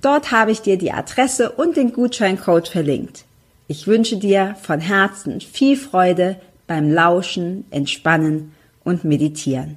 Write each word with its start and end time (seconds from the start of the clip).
Dort 0.00 0.30
habe 0.30 0.52
ich 0.52 0.62
dir 0.62 0.78
die 0.78 0.92
Adresse 0.92 1.50
und 1.50 1.76
den 1.76 1.92
Gutscheincode 1.92 2.68
verlinkt. 2.68 3.24
Ich 3.66 3.88
wünsche 3.88 4.16
dir 4.16 4.54
von 4.62 4.78
Herzen 4.78 5.40
viel 5.40 5.76
Freude 5.76 6.40
beim 6.68 6.88
Lauschen, 6.92 7.64
Entspannen 7.72 8.54
und 8.84 9.02
Meditieren. 9.02 9.76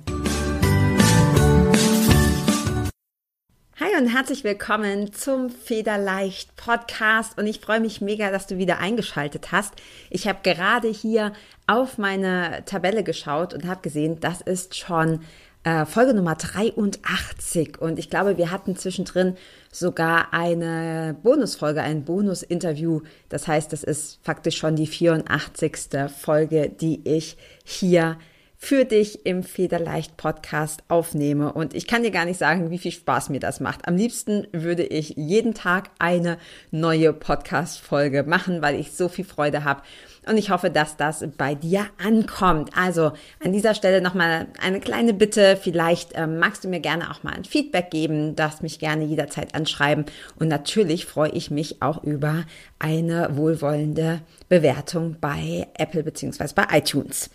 Hi 3.80 4.00
und 4.00 4.10
herzlich 4.10 4.44
willkommen 4.44 5.12
zum 5.12 5.50
Federleicht 5.50 6.56
Podcast 6.56 7.40
und 7.40 7.48
ich 7.48 7.60
freue 7.60 7.80
mich 7.80 8.00
mega, 8.00 8.30
dass 8.30 8.46
du 8.46 8.60
wieder 8.60 8.78
eingeschaltet 8.78 9.52
hast. 9.52 9.74
Ich 10.12 10.28
habe 10.28 10.40
gerade 10.44 10.90
hier 10.90 11.34
auf 11.66 11.98
meine 11.98 12.62
Tabelle 12.68 13.04
geschaut 13.04 13.56
und 13.56 13.66
habe 13.66 13.82
gesehen, 13.82 14.20
das 14.20 14.42
ist 14.42 14.78
schon 14.78 15.22
äh, 15.64 15.86
Folge 15.86 16.14
Nummer 16.14 16.36
83 16.36 17.80
und 17.80 18.00
ich 18.00 18.10
glaube, 18.10 18.38
wir 18.38 18.52
hatten 18.52 18.76
zwischendrin 18.76 19.36
sogar 19.72 20.34
eine 20.34 21.16
Bonusfolge, 21.22 21.82
ein 21.82 22.04
Bonusinterview. 22.04 23.02
Das 23.30 23.48
heißt, 23.48 23.72
das 23.72 23.84
ist 23.84 24.20
faktisch 24.24 24.58
schon 24.58 24.76
die 24.76 24.88
84. 24.88 26.10
Folge, 26.16 26.70
die 26.70 27.02
ich 27.08 27.38
hier 27.64 28.18
für 28.64 28.86
dich 28.86 29.26
im 29.26 29.42
Federleicht 29.42 30.18
Podcast 30.18 30.84
aufnehme. 30.88 31.52
Und 31.52 31.74
ich 31.74 31.88
kann 31.88 32.04
dir 32.04 32.12
gar 32.12 32.26
nicht 32.26 32.38
sagen, 32.38 32.70
wie 32.70 32.78
viel 32.78 32.92
Spaß 32.92 33.30
mir 33.30 33.40
das 33.40 33.60
macht. 33.60 33.88
Am 33.88 33.98
liebsten 33.98 34.46
würde 34.52 34.84
ich 34.84 35.16
jeden 35.18 35.56
Tag 35.56 35.90
eine 35.98 36.38
neue 36.70 37.12
Podcast-Folge 37.12 38.22
machen, 38.22 38.62
weil 38.62 38.80
ich 38.80 38.92
so 38.92 39.10
viel 39.10 39.26
Freude 39.26 39.64
habe. 39.64 39.82
Und 40.28 40.38
ich 40.38 40.52
hoffe, 40.52 40.70
dass 40.70 40.96
das 40.96 41.26
bei 41.38 41.56
dir 41.56 41.88
ankommt. 41.98 42.70
Also 42.78 43.14
an 43.44 43.52
dieser 43.52 43.74
Stelle 43.74 44.00
nochmal 44.00 44.46
eine 44.64 44.80
kleine 44.80 45.16
Bitte. 45.16 45.58
Vielleicht 45.60 46.12
ähm, 46.14 46.38
magst 46.38 46.64
du 46.64 46.68
mir 46.70 46.82
gerne 46.82 47.10
auch 47.10 47.24
mal 47.24 47.34
ein 47.34 47.46
Feedback 47.46 47.90
geben, 47.90 48.36
darfst 48.36 48.62
mich 48.62 48.78
gerne 48.78 49.06
jederzeit 49.06 49.56
anschreiben. 49.56 50.06
Und 50.40 50.50
natürlich 50.50 51.08
freue 51.08 51.32
ich 51.32 51.50
mich 51.50 51.82
auch 51.82 52.04
über 52.04 52.46
eine 52.78 53.36
wohlwollende 53.36 54.22
Bewertung 54.50 55.18
bei 55.20 55.68
Apple 55.80 56.04
beziehungsweise 56.04 56.54
bei 56.54 56.68
iTunes. 56.78 57.32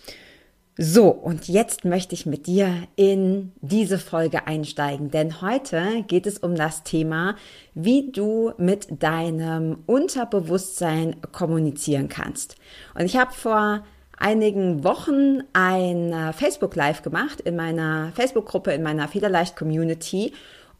So, 0.79 1.09
und 1.09 1.47
jetzt 1.47 1.85
möchte 1.85 2.13
ich 2.13 2.27
mit 2.27 2.45
dir 2.45 2.71
in 2.95 3.51
diese 3.61 3.97
Folge 3.97 4.45
einsteigen, 4.45 5.09
denn 5.09 5.41
heute 5.41 6.03
geht 6.07 6.27
es 6.27 6.37
um 6.37 6.53
das 6.53 6.83
Thema, 6.83 7.35
wie 7.73 8.11
du 8.11 8.53
mit 8.59 9.01
deinem 9.01 9.79
Unterbewusstsein 9.87 11.15
kommunizieren 11.31 12.09
kannst. 12.09 12.57
Und 12.93 13.05
ich 13.05 13.17
habe 13.17 13.33
vor 13.33 13.85
einigen 14.19 14.83
Wochen 14.83 15.41
ein 15.53 16.13
äh, 16.13 16.31
Facebook 16.31 16.75
Live 16.75 17.01
gemacht 17.01 17.41
in 17.41 17.55
meiner 17.55 18.11
Facebook-Gruppe, 18.13 18.71
in 18.71 18.83
meiner 18.83 19.07
Federleicht 19.07 19.55
Community 19.55 20.31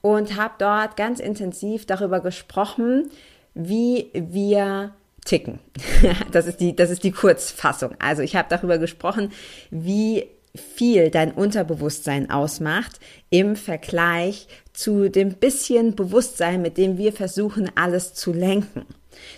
und 0.02 0.38
habe 0.38 0.54
dort 0.60 0.96
ganz 0.96 1.20
intensiv 1.20 1.88
darüber 1.88 2.20
gesprochen, 2.20 3.10
wie 3.56 4.12
wir 4.14 4.92
ticken. 5.28 5.60
Das 6.32 6.48
ist 6.48 6.60
die, 6.60 6.76
das 6.76 6.90
ist 6.90 7.04
die 7.04 7.12
Kurzfassung. 7.12 7.96
Also 8.00 8.22
ich 8.22 8.36
habe 8.36 8.48
darüber 8.50 8.78
gesprochen, 8.78 9.32
wie 9.70 10.26
viel 10.58 11.10
dein 11.10 11.32
Unterbewusstsein 11.32 12.30
ausmacht 12.30 13.00
im 13.30 13.56
Vergleich 13.56 14.48
zu 14.74 15.10
dem 15.10 15.36
bisschen 15.36 15.96
Bewusstsein, 15.96 16.62
mit 16.62 16.78
dem 16.78 16.98
wir 16.98 17.14
versuchen, 17.14 17.72
alles 17.76 18.14
zu 18.14 18.34
lenken. 18.34 18.86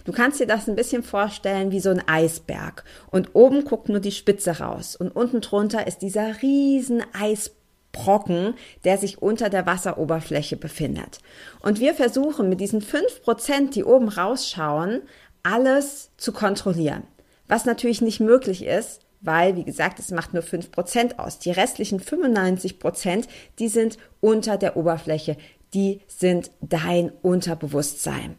Du 0.03 0.11
kannst 0.11 0.39
dir 0.39 0.47
das 0.47 0.67
ein 0.67 0.75
bisschen 0.75 1.03
vorstellen 1.03 1.71
wie 1.71 1.79
so 1.79 1.89
ein 1.89 2.05
Eisberg 2.07 2.83
und 3.11 3.29
oben 3.33 3.63
guckt 3.63 3.89
nur 3.89 4.01
die 4.01 4.11
Spitze 4.11 4.59
raus 4.59 4.95
und 4.95 5.15
unten 5.15 5.41
drunter 5.41 5.87
ist 5.87 5.99
dieser 5.99 6.41
riesen 6.41 7.01
Eisbrocken, 7.13 8.55
der 8.83 8.97
sich 8.97 9.21
unter 9.21 9.49
der 9.49 9.65
Wasseroberfläche 9.65 10.57
befindet. 10.57 11.19
Und 11.61 11.79
wir 11.79 11.93
versuchen 11.93 12.49
mit 12.49 12.59
diesen 12.59 12.81
fünf 12.81 13.21
Prozent, 13.21 13.75
die 13.75 13.85
oben 13.85 14.09
rausschauen, 14.09 15.01
alles 15.43 16.11
zu 16.17 16.31
kontrollieren. 16.31 17.03
Was 17.47 17.65
natürlich 17.65 18.01
nicht 18.01 18.19
möglich 18.19 18.63
ist, 18.63 19.01
weil, 19.21 19.55
wie 19.55 19.63
gesagt, 19.63 19.99
es 19.99 20.11
macht 20.11 20.33
nur 20.33 20.43
fünf 20.43 20.71
Prozent 20.71 21.19
aus. 21.19 21.39
Die 21.39 21.51
restlichen 21.51 21.99
95%, 21.99 23.25
die 23.57 23.67
sind 23.67 23.97
unter 24.21 24.57
der 24.57 24.77
Oberfläche, 24.77 25.35
die 25.73 26.01
sind 26.07 26.51
dein 26.61 27.11
Unterbewusstsein. 27.21 28.37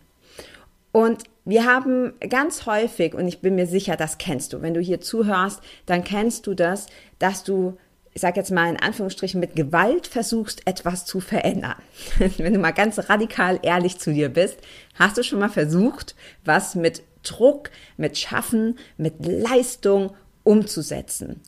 Und 0.93 1.25
wir 1.45 1.67
haben 1.67 2.15
ganz 2.29 2.67
häufig, 2.67 3.15
und 3.15 3.29
ich 3.29 3.41
bin 3.41 3.55
mir 3.55 3.67
sicher, 3.67 3.97
das 3.97 4.19
kennst 4.19 4.53
du, 4.53 4.63
wenn 4.63 4.75
du 4.75 4.81
hier 4.81 5.01
zuhörst, 5.01 5.61
dann 5.87 6.05
kennst 6.05 6.47
du 6.47 6.55
das, 6.55 6.87
dass 7.19 7.45
du 7.45 7.77
ich 8.13 8.23
sage 8.23 8.41
jetzt 8.41 8.51
mal 8.51 8.69
in 8.69 8.77
Anführungsstrichen, 8.77 9.39
mit 9.39 9.55
Gewalt 9.55 10.07
versuchst, 10.07 10.67
etwas 10.67 11.05
zu 11.05 11.21
verändern. 11.21 11.77
Wenn 12.39 12.55
du 12.55 12.59
mal 12.59 12.73
ganz 12.73 13.09
radikal 13.09 13.61
ehrlich 13.63 13.99
zu 13.99 14.13
dir 14.13 14.29
bist, 14.29 14.59
hast 14.99 15.17
du 15.17 15.23
schon 15.23 15.39
mal 15.39 15.49
versucht, 15.49 16.17
was 16.45 16.75
mit 16.75 17.03
Druck, 17.23 17.71
mit 17.97 18.19
Schaffen, 18.19 18.79
mit 18.97 19.25
Leistung 19.25 20.15
umzusetzen. 20.43 21.41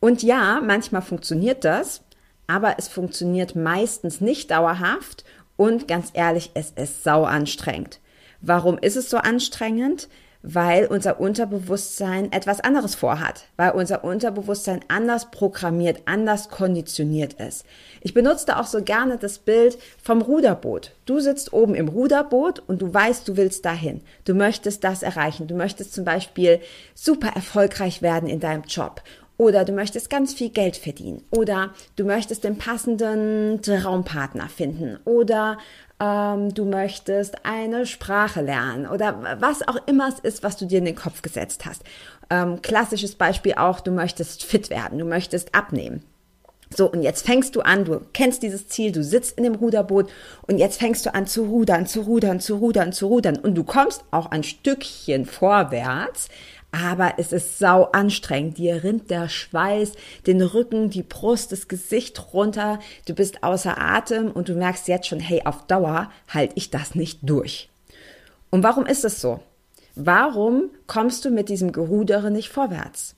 Und 0.00 0.22
ja, 0.22 0.60
manchmal 0.62 1.02
funktioniert 1.02 1.64
das, 1.64 2.02
aber 2.46 2.76
es 2.78 2.88
funktioniert 2.88 3.54
meistens 3.54 4.20
nicht 4.20 4.50
dauerhaft 4.50 5.24
und 5.56 5.86
ganz 5.86 6.10
ehrlich, 6.14 6.52
es 6.54 6.70
ist 6.70 7.04
sau 7.04 7.24
anstrengend. 7.24 8.00
Warum 8.40 8.78
ist 8.78 8.96
es 8.96 9.10
so 9.10 9.18
anstrengend? 9.18 10.08
Weil 10.42 10.86
unser 10.86 11.20
Unterbewusstsein 11.20 12.30
etwas 12.30 12.60
anderes 12.60 12.94
vorhat, 12.94 13.46
weil 13.56 13.72
unser 13.72 14.04
Unterbewusstsein 14.04 14.80
anders 14.88 15.30
programmiert, 15.30 16.02
anders 16.06 16.48
konditioniert 16.48 17.34
ist. 17.34 17.64
Ich 18.00 18.14
benutze 18.14 18.56
auch 18.56 18.66
so 18.66 18.82
gerne 18.82 19.18
das 19.18 19.38
Bild 19.38 19.78
vom 20.02 20.22
Ruderboot. 20.22 20.92
Du 21.06 21.18
sitzt 21.18 21.52
oben 21.52 21.74
im 21.74 21.88
Ruderboot 21.88 22.62
und 22.66 22.80
du 22.80 22.92
weißt, 22.92 23.26
du 23.26 23.36
willst 23.36 23.64
dahin. 23.64 24.00
Du 24.24 24.34
möchtest 24.34 24.84
das 24.84 25.02
erreichen. 25.02 25.48
Du 25.48 25.56
möchtest 25.56 25.92
zum 25.92 26.04
Beispiel 26.04 26.60
super 26.94 27.30
erfolgreich 27.34 28.00
werden 28.00 28.28
in 28.28 28.40
deinem 28.40 28.62
Job. 28.62 29.02
Oder 29.38 29.64
du 29.64 29.72
möchtest 29.72 30.10
ganz 30.10 30.34
viel 30.34 30.50
Geld 30.50 30.76
verdienen. 30.76 31.22
Oder 31.30 31.70
du 31.94 32.04
möchtest 32.04 32.42
den 32.42 32.58
passenden 32.58 33.62
Traumpartner 33.62 34.48
finden. 34.48 34.98
Oder 35.04 35.58
ähm, 36.00 36.54
du 36.54 36.64
möchtest 36.64 37.44
eine 37.44 37.86
Sprache 37.86 38.40
lernen 38.40 38.86
oder 38.86 39.38
was 39.40 39.66
auch 39.66 39.76
immer 39.86 40.08
es 40.08 40.18
ist, 40.20 40.42
was 40.42 40.56
du 40.56 40.66
dir 40.66 40.78
in 40.78 40.84
den 40.84 40.94
Kopf 40.94 41.22
gesetzt 41.22 41.66
hast. 41.66 41.82
Ähm, 42.30 42.62
klassisches 42.62 43.14
Beispiel 43.14 43.54
auch, 43.54 43.80
du 43.80 43.90
möchtest 43.90 44.44
fit 44.44 44.70
werden, 44.70 44.98
du 44.98 45.04
möchtest 45.04 45.54
abnehmen. 45.54 46.02
So, 46.70 46.90
und 46.90 47.02
jetzt 47.02 47.24
fängst 47.24 47.56
du 47.56 47.62
an, 47.62 47.86
du 47.86 48.00
kennst 48.12 48.42
dieses 48.42 48.68
Ziel, 48.68 48.92
du 48.92 49.02
sitzt 49.02 49.38
in 49.38 49.44
dem 49.44 49.54
Ruderboot 49.54 50.10
und 50.46 50.58
jetzt 50.58 50.78
fängst 50.78 51.06
du 51.06 51.14
an 51.14 51.26
zu 51.26 51.44
rudern, 51.44 51.86
zu 51.86 52.02
rudern, 52.02 52.40
zu 52.40 52.56
rudern, 52.56 52.92
zu 52.92 53.06
rudern 53.06 53.36
und 53.38 53.54
du 53.54 53.64
kommst 53.64 54.04
auch 54.10 54.26
ein 54.30 54.42
Stückchen 54.42 55.24
vorwärts, 55.24 56.28
aber 56.72 57.14
es 57.16 57.32
ist 57.32 57.58
sau 57.58 57.84
anstrengend. 57.84 58.58
Dir 58.58 58.84
rinnt 58.84 59.10
der 59.10 59.28
Schweiß, 59.28 59.92
den 60.26 60.42
Rücken, 60.42 60.90
die 60.90 61.02
Brust, 61.02 61.52
das 61.52 61.68
Gesicht 61.68 62.32
runter. 62.32 62.78
Du 63.06 63.14
bist 63.14 63.42
außer 63.42 63.80
Atem 63.80 64.30
und 64.30 64.48
du 64.48 64.54
merkst 64.54 64.88
jetzt 64.88 65.06
schon, 65.06 65.20
hey, 65.20 65.42
auf 65.44 65.66
Dauer 65.66 66.10
halte 66.28 66.54
ich 66.56 66.70
das 66.70 66.94
nicht 66.94 67.20
durch. 67.22 67.70
Und 68.50 68.62
warum 68.62 68.86
ist 68.86 69.04
es 69.04 69.20
so? 69.20 69.40
Warum 69.94 70.70
kommst 70.86 71.24
du 71.24 71.30
mit 71.30 71.48
diesem 71.48 71.72
Gerudere 71.72 72.30
nicht 72.30 72.50
vorwärts? 72.50 73.16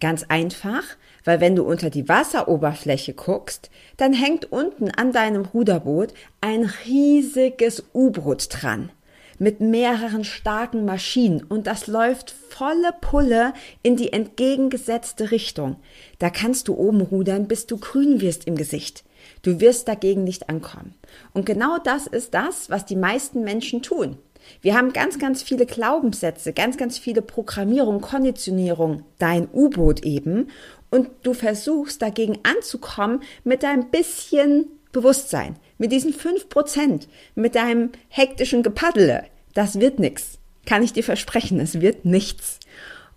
Ganz 0.00 0.24
einfach, 0.28 0.82
weil 1.24 1.40
wenn 1.40 1.56
du 1.56 1.62
unter 1.62 1.88
die 1.88 2.08
Wasseroberfläche 2.08 3.14
guckst, 3.14 3.70
dann 3.96 4.12
hängt 4.12 4.52
unten 4.52 4.90
an 4.90 5.12
deinem 5.12 5.46
Ruderboot 5.46 6.12
ein 6.40 6.70
riesiges 6.86 7.84
U-Boot 7.94 8.48
dran 8.50 8.90
mit 9.38 9.60
mehreren 9.60 10.24
starken 10.24 10.84
Maschinen 10.84 11.42
und 11.42 11.66
das 11.66 11.86
läuft 11.86 12.30
volle 12.30 12.92
Pulle 13.00 13.52
in 13.82 13.96
die 13.96 14.12
entgegengesetzte 14.12 15.30
Richtung. 15.30 15.76
Da 16.18 16.30
kannst 16.30 16.68
du 16.68 16.74
oben 16.74 17.00
rudern, 17.00 17.48
bis 17.48 17.66
du 17.66 17.76
grün 17.78 18.20
wirst 18.20 18.46
im 18.46 18.56
Gesicht. 18.56 19.04
Du 19.42 19.60
wirst 19.60 19.88
dagegen 19.88 20.24
nicht 20.24 20.48
ankommen. 20.48 20.94
Und 21.32 21.46
genau 21.46 21.78
das 21.78 22.06
ist 22.06 22.34
das, 22.34 22.70
was 22.70 22.86
die 22.86 22.96
meisten 22.96 23.42
Menschen 23.42 23.82
tun. 23.82 24.18
Wir 24.60 24.76
haben 24.76 24.92
ganz, 24.92 25.18
ganz 25.18 25.42
viele 25.42 25.66
Glaubenssätze, 25.66 26.52
ganz, 26.52 26.76
ganz 26.76 26.98
viele 26.98 27.22
Programmierung, 27.22 28.00
Konditionierung, 28.00 29.04
dein 29.18 29.48
U-Boot 29.52 30.04
eben. 30.04 30.50
Und 30.90 31.10
du 31.24 31.34
versuchst 31.34 32.00
dagegen 32.00 32.38
anzukommen 32.44 33.22
mit 33.44 33.64
ein 33.64 33.90
bisschen 33.90 34.66
Bewusstsein, 34.92 35.56
mit 35.78 35.92
diesen 35.92 36.12
fünf 36.12 36.48
Prozent, 36.48 37.08
mit 37.34 37.54
deinem 37.54 37.90
hektischen 38.08 38.62
Gepaddele. 38.62 39.24
Das 39.54 39.80
wird 39.80 39.98
nichts. 39.98 40.38
Kann 40.64 40.82
ich 40.82 40.92
dir 40.92 41.04
versprechen, 41.04 41.60
es 41.60 41.80
wird 41.80 42.04
nichts. 42.04 42.58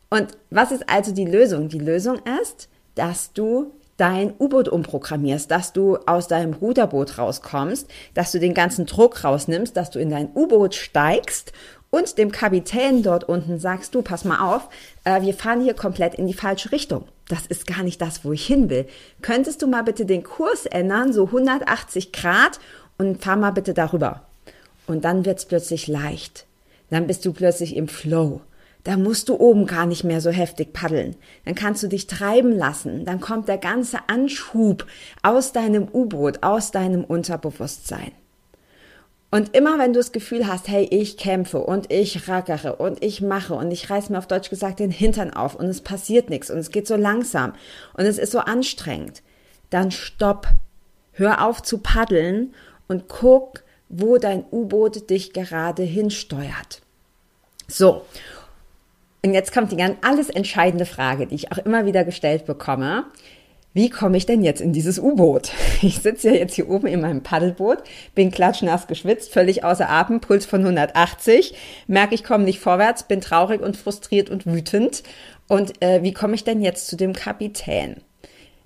Und 0.10 0.38
was 0.50 0.72
ist 0.72 0.90
also 0.90 1.14
die 1.14 1.26
Lösung? 1.26 1.70
Die 1.70 1.80
Lösung 1.80 2.20
ist, 2.42 2.70
dass 2.96 3.34
du 3.34 3.74
dein 3.98 4.34
U-Boot 4.40 4.70
umprogrammierst, 4.70 5.52
dass 5.52 5.74
du 5.74 5.98
aus 6.06 6.28
deinem 6.28 6.54
Ruderboot 6.54 7.18
rauskommst, 7.18 7.88
dass 8.14 8.32
du 8.32 8.40
den 8.40 8.54
ganzen 8.54 8.86
Druck 8.86 9.24
rausnimmst, 9.24 9.76
dass 9.76 9.92
du 9.92 10.00
in 10.00 10.10
dein 10.10 10.30
U-Boot 10.34 10.74
steigst 10.74 11.52
und 11.90 12.18
dem 12.18 12.32
Kapitän 12.32 13.04
dort 13.04 13.26
unten 13.26 13.60
sagst, 13.60 13.96
du, 13.96 14.02
pass 14.02 14.24
mal 14.24 14.54
auf, 14.54 14.70
äh, 15.04 15.22
wir 15.22 15.34
fahren 15.34 15.62
hier 15.62 15.74
komplett 15.74 16.16
in 16.16 16.28
die 16.28 16.34
falsche 16.34 16.72
Richtung. 16.72 17.06
Das 17.30 17.46
ist 17.46 17.68
gar 17.68 17.84
nicht 17.84 18.02
das, 18.02 18.26
wo 18.26 18.34
ich 18.34 18.46
hin 18.46 18.70
will. 18.70 18.88
Könntest 19.22 19.62
du 19.62 19.68
mal 19.68 19.84
bitte 19.84 20.06
den 20.06 20.24
Kurs 20.24 20.66
ändern, 20.66 21.14
so 21.14 21.28
180 21.28 22.12
Grad 22.12 22.60
und 22.98 23.24
fahr 23.24 23.38
mal 23.38 23.52
bitte 23.52 23.74
darüber. 23.74 24.24
Und 24.88 25.06
dann 25.06 25.24
wird's 25.26 25.46
plötzlich 25.46 25.88
leicht. 25.88 26.48
Dann 26.90 27.06
bist 27.06 27.24
du 27.24 27.32
plötzlich 27.32 27.76
im 27.76 27.88
Flow. 27.88 28.42
Da 28.84 28.98
musst 28.98 29.30
du 29.30 29.36
oben 29.36 29.68
gar 29.68 29.86
nicht 29.86 30.04
mehr 30.04 30.22
so 30.22 30.32
heftig 30.32 30.74
paddeln. 30.74 31.16
Dann 31.46 31.54
kannst 31.54 31.84
du 31.84 31.88
dich 31.88 32.08
treiben 32.08 32.52
lassen. 32.52 33.06
Dann 33.06 33.22
kommt 33.22 33.48
der 33.48 33.60
ganze 33.60 34.00
Anschub 34.08 34.88
aus 35.22 35.52
deinem 35.52 35.88
U-Boot, 35.94 36.42
aus 36.42 36.72
deinem 36.72 37.04
Unterbewusstsein. 37.04 38.12
Und 39.32 39.56
immer 39.56 39.78
wenn 39.78 39.94
du 39.94 40.00
das 40.00 40.12
Gefühl 40.12 40.48
hast, 40.48 40.68
hey, 40.68 40.88
ich 40.90 41.18
kämpfe 41.18 41.60
und 41.60 41.92
ich 41.92 42.28
rackere 42.28 42.80
und 42.80 43.04
ich 43.04 43.22
mache 43.22 43.54
und 43.54 43.70
ich 43.70 43.90
reiß 43.90 44.10
mir 44.10 44.18
auf 44.18 44.28
Deutsch 44.28 44.50
gesagt 44.50 44.80
den 44.80 44.90
Hintern 44.90 45.32
auf 45.32 45.56
und 45.56 45.68
es 45.68 45.82
passiert 45.82 46.30
nichts 46.30 46.50
und 46.50 46.58
es 46.58 46.72
geht 46.72 46.88
so 46.88 46.96
langsam 46.96 47.54
und 47.94 48.06
es 48.06 48.18
ist 48.18 48.32
so 48.32 48.40
anstrengend, 48.40 49.22
dann 49.70 49.92
stopp. 49.92 50.48
Hör 51.12 51.46
auf 51.46 51.62
zu 51.62 51.80
paddeln 51.80 52.56
und 52.88 53.08
guck, 53.08 53.64
wo 53.90 54.18
dein 54.18 54.46
U-Boot 54.52 55.10
dich 55.10 55.34
gerade 55.34 55.84
hinsteuert. 55.84 56.82
So. 57.68 58.06
Und 59.24 59.34
jetzt 59.34 59.54
kommt 59.54 59.72
die 59.72 59.78
ganz 59.78 59.98
alles 60.02 60.30
entscheidende 60.30 60.86
Frage, 60.86 61.28
die 61.28 61.36
ich 61.36 61.52
auch 61.52 61.58
immer 61.58 61.86
wieder 61.86 62.06
gestellt 62.06 62.46
bekomme. 62.46 63.06
Wie 63.74 63.90
komme 63.90 64.18
ich 64.18 64.26
denn 64.26 64.44
jetzt 64.44 64.62
in 64.62 64.74
dieses 64.74 65.00
U-Boot? 65.00 65.52
Ich 65.82 66.00
sitze 66.00 66.30
ja 66.30 66.34
jetzt 66.36 66.56
hier 66.56 66.70
oben 66.70 66.88
in 66.88 67.00
meinem 67.00 67.24
Paddelboot, 67.24 67.84
bin 68.14 68.32
klatschnass 68.32 68.88
geschwitzt, 68.88 69.32
völlig 69.32 69.64
außer 69.64 69.90
Atem, 69.90 70.20
Puls 70.20 70.46
von 70.46 70.60
180, 70.62 71.54
merke, 71.88 72.16
ich 72.16 72.26
komme 72.26 72.44
nicht 72.44 72.60
vorwärts, 72.60 73.04
bin 73.04 73.22
traurig 73.22 73.62
und 73.62 73.78
frustriert 73.78 74.30
und 74.30 74.46
wütend. 74.46 75.04
Und 75.48 75.82
äh, 75.82 76.04
wie 76.04 76.12
komme 76.12 76.36
ich 76.36 76.44
denn 76.44 76.62
jetzt 76.62 76.88
zu 76.88 76.98
dem 76.98 77.14
Kapitän? 77.14 78.02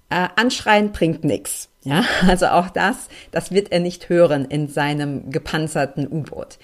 Äh, 0.10 0.28
anschreien 0.36 0.92
bringt 0.92 1.24
nichts. 1.24 1.70
Ja, 1.84 2.04
also 2.28 2.48
auch 2.48 2.70
das, 2.70 3.10
das 3.32 3.52
wird 3.52 3.72
er 3.72 3.80
nicht 3.80 4.10
hören 4.10 4.46
in 4.46 4.70
seinem 4.70 5.30
gepanzerten 5.30 6.08
U-Boot. 6.08 6.58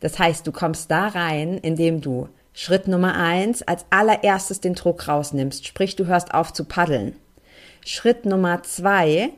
Das 0.00 0.18
heißt, 0.18 0.44
du 0.46 0.52
kommst 0.52 0.90
da 0.90 1.08
rein, 1.08 1.58
indem 1.58 2.00
du 2.00 2.28
Schritt 2.52 2.88
Nummer 2.88 3.14
eins 3.14 3.62
als 3.62 3.86
allererstes 3.90 4.60
den 4.60 4.74
Druck 4.74 5.06
rausnimmst, 5.06 5.66
sprich 5.66 5.94
du 5.94 6.06
hörst 6.06 6.34
auf 6.34 6.52
zu 6.52 6.64
paddeln. 6.64 7.14
Schritt 7.84 8.26
Nummer 8.26 8.62
zwei, 8.62 9.30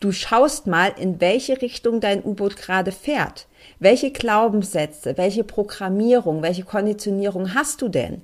du 0.00 0.12
schaust 0.12 0.66
mal, 0.66 0.92
in 0.98 1.20
welche 1.20 1.62
Richtung 1.62 2.00
dein 2.00 2.22
U-Boot 2.22 2.56
gerade 2.56 2.92
fährt. 2.92 3.46
Welche 3.78 4.10
Glaubenssätze, 4.10 5.16
welche 5.16 5.44
Programmierung, 5.44 6.42
welche 6.42 6.64
Konditionierung 6.64 7.54
hast 7.54 7.80
du 7.80 7.88
denn? 7.88 8.20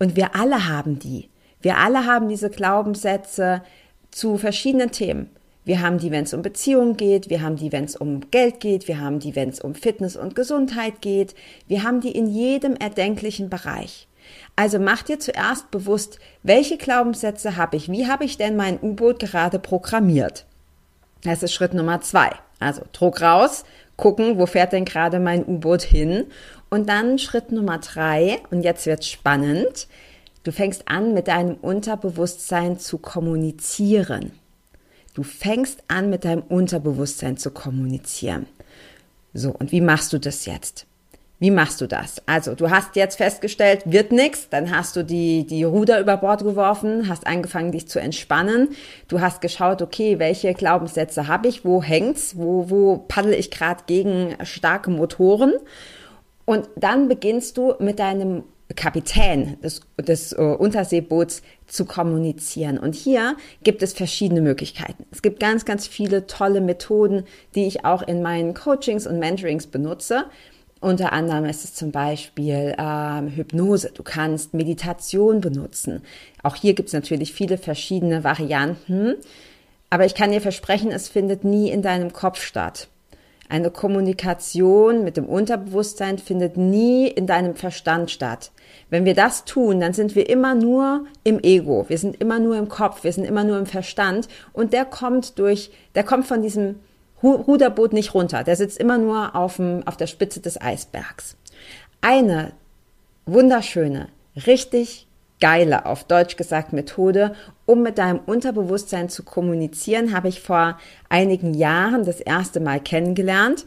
Und 0.00 0.16
wir 0.16 0.34
alle 0.34 0.68
haben 0.68 0.98
die. 0.98 1.28
Wir 1.60 1.78
alle 1.78 2.06
haben 2.06 2.28
diese 2.28 2.50
Glaubenssätze 2.50 3.62
zu 4.10 4.36
verschiedenen 4.36 4.90
Themen. 4.90 5.30
Wir 5.64 5.80
haben 5.80 5.98
die, 5.98 6.10
wenn 6.10 6.24
es 6.24 6.34
um 6.34 6.42
Beziehungen 6.42 6.96
geht, 6.96 7.30
wir 7.30 7.40
haben 7.40 7.54
die, 7.54 7.70
wenn 7.70 7.84
es 7.84 7.94
um 7.94 8.32
Geld 8.32 8.58
geht, 8.58 8.88
wir 8.88 8.98
haben 8.98 9.20
die, 9.20 9.36
wenn 9.36 9.48
es 9.48 9.60
um 9.60 9.76
Fitness 9.76 10.16
und 10.16 10.34
Gesundheit 10.34 11.00
geht, 11.00 11.36
wir 11.68 11.84
haben 11.84 12.00
die 12.00 12.10
in 12.10 12.26
jedem 12.26 12.74
erdenklichen 12.74 13.48
Bereich. 13.48 14.08
Also 14.56 14.78
mach 14.78 15.02
dir 15.02 15.18
zuerst 15.18 15.70
bewusst, 15.70 16.18
welche 16.42 16.76
Glaubenssätze 16.76 17.56
habe 17.56 17.76
ich, 17.76 17.90
wie 17.90 18.06
habe 18.06 18.24
ich 18.24 18.36
denn 18.36 18.56
mein 18.56 18.78
U-Boot 18.80 19.18
gerade 19.18 19.58
programmiert. 19.58 20.44
Das 21.22 21.42
ist 21.42 21.52
Schritt 21.52 21.74
Nummer 21.74 22.00
zwei. 22.00 22.30
Also 22.58 22.82
Druck 22.92 23.22
raus, 23.22 23.64
gucken, 23.96 24.38
wo 24.38 24.46
fährt 24.46 24.72
denn 24.72 24.84
gerade 24.84 25.18
mein 25.20 25.44
U-Boot 25.44 25.82
hin. 25.82 26.26
Und 26.70 26.88
dann 26.88 27.18
Schritt 27.18 27.52
Nummer 27.52 27.78
drei, 27.78 28.40
und 28.50 28.62
jetzt 28.62 28.86
wird's 28.86 29.08
spannend, 29.08 29.88
du 30.44 30.52
fängst 30.52 30.88
an, 30.88 31.14
mit 31.14 31.28
deinem 31.28 31.56
Unterbewusstsein 31.56 32.78
zu 32.78 32.98
kommunizieren. 32.98 34.32
Du 35.14 35.22
fängst 35.22 35.82
an, 35.88 36.08
mit 36.08 36.24
deinem 36.24 36.42
Unterbewusstsein 36.42 37.36
zu 37.36 37.50
kommunizieren. 37.50 38.46
So, 39.34 39.50
und 39.50 39.72
wie 39.72 39.80
machst 39.80 40.12
du 40.12 40.18
das 40.18 40.46
jetzt? 40.46 40.86
Wie 41.42 41.50
machst 41.50 41.80
du 41.80 41.88
das? 41.88 42.22
Also, 42.26 42.54
du 42.54 42.70
hast 42.70 42.94
jetzt 42.94 43.16
festgestellt, 43.16 43.82
wird 43.84 44.12
nix, 44.12 44.48
dann 44.48 44.70
hast 44.70 44.94
du 44.94 45.02
die, 45.02 45.44
die 45.44 45.64
Ruder 45.64 45.98
über 45.98 46.16
Bord 46.18 46.44
geworfen, 46.44 47.08
hast 47.08 47.26
angefangen, 47.26 47.72
dich 47.72 47.88
zu 47.88 47.98
entspannen. 47.98 48.68
Du 49.08 49.20
hast 49.20 49.40
geschaut, 49.40 49.82
okay, 49.82 50.20
welche 50.20 50.54
Glaubenssätze 50.54 51.26
habe 51.26 51.48
ich, 51.48 51.64
wo 51.64 51.82
hängt's, 51.82 52.36
wo, 52.36 52.70
wo 52.70 52.98
paddel 53.08 53.34
ich 53.34 53.50
gerade 53.50 53.82
gegen 53.88 54.36
starke 54.44 54.90
Motoren? 54.90 55.54
Und 56.44 56.68
dann 56.76 57.08
beginnst 57.08 57.56
du 57.56 57.74
mit 57.80 57.98
deinem 57.98 58.44
Kapitän 58.76 59.60
des, 59.62 59.80
des 59.98 60.32
uh, 60.38 60.54
Unterseeboots 60.54 61.42
zu 61.66 61.86
kommunizieren. 61.86 62.78
Und 62.78 62.94
hier 62.94 63.36
gibt 63.64 63.82
es 63.82 63.94
verschiedene 63.94 64.42
Möglichkeiten. 64.42 65.06
Es 65.10 65.22
gibt 65.22 65.40
ganz, 65.40 65.64
ganz 65.64 65.88
viele 65.88 66.28
tolle 66.28 66.60
Methoden, 66.60 67.24
die 67.56 67.66
ich 67.66 67.84
auch 67.84 68.02
in 68.02 68.22
meinen 68.22 68.54
Coachings 68.54 69.08
und 69.08 69.18
Mentorings 69.18 69.66
benutze. 69.66 70.26
Unter 70.82 71.12
anderem 71.12 71.44
ist 71.44 71.62
es 71.62 71.74
zum 71.74 71.92
Beispiel 71.92 72.74
ähm, 72.76 73.28
Hypnose. 73.28 73.92
Du 73.94 74.02
kannst 74.02 74.52
Meditation 74.52 75.40
benutzen. 75.40 76.02
Auch 76.42 76.56
hier 76.56 76.74
gibt 76.74 76.88
es 76.88 76.92
natürlich 76.92 77.32
viele 77.32 77.56
verschiedene 77.56 78.24
Varianten. 78.24 79.14
Aber 79.90 80.06
ich 80.06 80.16
kann 80.16 80.32
dir 80.32 80.40
versprechen, 80.40 80.90
es 80.90 81.08
findet 81.08 81.44
nie 81.44 81.70
in 81.70 81.82
deinem 81.82 82.12
Kopf 82.12 82.42
statt. 82.42 82.88
Eine 83.48 83.70
Kommunikation 83.70 85.04
mit 85.04 85.16
dem 85.16 85.26
Unterbewusstsein 85.26 86.18
findet 86.18 86.56
nie 86.56 87.06
in 87.06 87.28
deinem 87.28 87.54
Verstand 87.54 88.10
statt. 88.10 88.50
Wenn 88.90 89.04
wir 89.04 89.14
das 89.14 89.44
tun, 89.44 89.78
dann 89.78 89.92
sind 89.92 90.16
wir 90.16 90.28
immer 90.28 90.56
nur 90.56 91.04
im 91.22 91.38
Ego, 91.38 91.84
wir 91.88 91.98
sind 91.98 92.20
immer 92.20 92.40
nur 92.40 92.56
im 92.56 92.68
Kopf, 92.68 93.04
wir 93.04 93.12
sind 93.12 93.24
immer 93.24 93.44
nur 93.44 93.58
im 93.58 93.66
Verstand 93.66 94.26
und 94.52 94.72
der 94.72 94.84
kommt 94.84 95.38
durch, 95.38 95.70
der 95.94 96.02
kommt 96.02 96.26
von 96.26 96.42
diesem 96.42 96.80
Ruderboot 97.22 97.92
nicht 97.92 98.14
runter, 98.14 98.44
der 98.44 98.56
sitzt 98.56 98.78
immer 98.78 98.98
nur 98.98 99.36
auf, 99.36 99.56
dem, 99.56 99.86
auf 99.86 99.96
der 99.96 100.06
Spitze 100.06 100.40
des 100.40 100.60
Eisbergs. 100.60 101.36
Eine 102.00 102.52
wunderschöne, 103.26 104.08
richtig 104.46 105.06
geile, 105.40 105.86
auf 105.86 106.04
Deutsch 106.04 106.36
gesagt, 106.36 106.72
Methode, 106.72 107.34
um 107.66 107.82
mit 107.82 107.98
deinem 107.98 108.20
Unterbewusstsein 108.26 109.08
zu 109.08 109.24
kommunizieren, 109.24 110.14
habe 110.14 110.28
ich 110.28 110.40
vor 110.40 110.78
einigen 111.08 111.54
Jahren 111.54 112.04
das 112.04 112.20
erste 112.20 112.60
Mal 112.60 112.80
kennengelernt. 112.80 113.64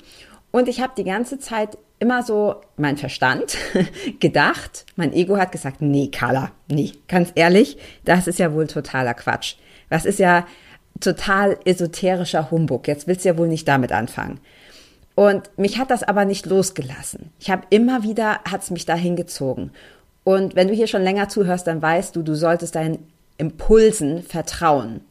Und 0.51 0.69
ich 0.69 0.81
habe 0.81 0.93
die 0.97 1.03
ganze 1.03 1.37
Zeit 1.37 1.77
immer 1.99 2.23
so 2.23 2.61
mein 2.77 2.97
Verstand 2.97 3.57
gedacht, 4.19 4.85
mein 4.95 5.11
Ego 5.11 5.37
hat 5.37 5.51
gesagt, 5.51 5.81
nee, 5.81 6.07
Carla, 6.07 6.51
nee, 6.69 6.93
ganz 7.07 7.31
ehrlich, 7.35 7.77
das 8.05 8.27
ist 8.27 8.39
ja 8.39 8.53
wohl 8.53 8.67
totaler 8.67 9.13
Quatsch. 9.13 9.55
Das 9.89 10.05
ist 10.05 10.19
ja 10.19 10.45
total 10.99 11.57
esoterischer 11.65 12.51
Humbug. 12.51 12.87
Jetzt 12.87 13.07
willst 13.07 13.25
du 13.25 13.29
ja 13.29 13.37
wohl 13.37 13.47
nicht 13.47 13.67
damit 13.67 13.91
anfangen. 13.91 14.39
Und 15.15 15.49
mich 15.57 15.77
hat 15.77 15.91
das 15.91 16.03
aber 16.03 16.25
nicht 16.25 16.45
losgelassen. 16.45 17.31
Ich 17.39 17.49
habe 17.49 17.63
immer 17.69 18.03
wieder, 18.03 18.39
hat's 18.49 18.69
mich 18.69 18.85
da 18.85 18.95
hingezogen. 18.95 19.71
Und 20.23 20.55
wenn 20.55 20.67
du 20.67 20.73
hier 20.73 20.87
schon 20.87 21.03
länger 21.03 21.29
zuhörst, 21.29 21.67
dann 21.67 21.81
weißt 21.81 22.15
du, 22.15 22.23
du 22.23 22.35
solltest 22.35 22.75
deinen 22.75 22.99
Impulsen 23.37 24.23
vertrauen. 24.23 25.01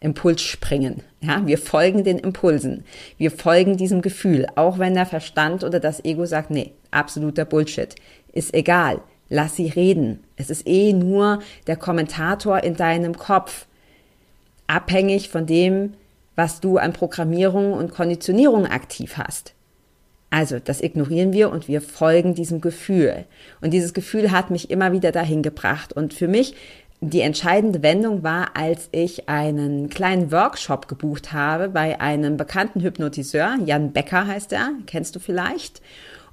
Impuls 0.00 0.40
springen. 0.40 1.02
Ja, 1.20 1.46
wir 1.46 1.58
folgen 1.58 2.04
den 2.04 2.18
Impulsen. 2.18 2.84
Wir 3.18 3.30
folgen 3.30 3.76
diesem 3.76 4.00
Gefühl, 4.00 4.46
auch 4.54 4.78
wenn 4.78 4.94
der 4.94 5.04
Verstand 5.04 5.62
oder 5.62 5.78
das 5.78 6.02
Ego 6.04 6.24
sagt, 6.24 6.50
nee, 6.50 6.72
absoluter 6.90 7.44
Bullshit. 7.44 7.94
Ist 8.32 8.54
egal. 8.54 9.02
Lass 9.28 9.56
sie 9.56 9.68
reden. 9.68 10.24
Es 10.36 10.48
ist 10.48 10.66
eh 10.66 10.94
nur 10.94 11.40
der 11.66 11.76
Kommentator 11.76 12.64
in 12.64 12.76
deinem 12.76 13.16
Kopf. 13.16 13.66
Abhängig 14.70 15.28
von 15.30 15.46
dem, 15.46 15.94
was 16.36 16.60
du 16.60 16.78
an 16.78 16.92
Programmierung 16.92 17.72
und 17.72 17.92
Konditionierung 17.92 18.66
aktiv 18.66 19.16
hast. 19.16 19.52
Also 20.30 20.60
das 20.60 20.80
ignorieren 20.80 21.32
wir 21.32 21.50
und 21.50 21.66
wir 21.66 21.80
folgen 21.80 22.34
diesem 22.34 22.60
Gefühl. 22.60 23.24
Und 23.60 23.72
dieses 23.72 23.94
Gefühl 23.94 24.30
hat 24.30 24.50
mich 24.50 24.70
immer 24.70 24.92
wieder 24.92 25.10
dahin 25.10 25.42
gebracht. 25.42 25.92
Und 25.92 26.14
für 26.14 26.28
mich 26.28 26.54
die 27.00 27.22
entscheidende 27.22 27.82
Wendung 27.82 28.22
war, 28.22 28.56
als 28.56 28.88
ich 28.92 29.28
einen 29.28 29.88
kleinen 29.88 30.30
Workshop 30.30 30.86
gebucht 30.86 31.32
habe 31.32 31.68
bei 31.68 32.00
einem 32.00 32.36
bekannten 32.36 32.80
Hypnotiseur, 32.80 33.56
Jan 33.64 33.92
Becker 33.92 34.26
heißt 34.26 34.52
er, 34.52 34.70
kennst 34.86 35.16
du 35.16 35.18
vielleicht. 35.18 35.82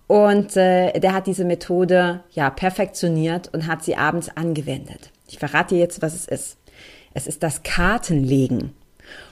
Und 0.05 0.55
äh, 0.55 0.99
der 0.99 1.13
hat 1.13 1.25
diese 1.25 1.43
Methode 1.43 2.21
ja 2.31 2.49
perfektioniert 2.49 3.49
und 3.53 3.65
hat 3.65 3.83
sie 3.83 3.95
abends 3.95 4.29
angewendet. 4.35 5.11
Ich 5.27 5.39
verrate 5.39 5.75
dir 5.75 5.79
jetzt, 5.79 6.01
was 6.01 6.13
es 6.13 6.27
ist. 6.27 6.56
Es 7.17 7.25
ist 7.25 7.41
das 7.41 7.63
Kartenlegen. 7.63 8.73